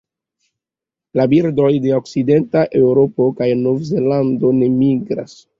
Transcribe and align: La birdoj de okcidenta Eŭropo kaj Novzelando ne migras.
La 1.19 1.25
birdoj 1.33 1.69
de 1.83 1.93
okcidenta 1.99 2.65
Eŭropo 2.81 3.29
kaj 3.43 3.51
Novzelando 3.63 4.57
ne 4.63 4.73
migras. 4.83 5.41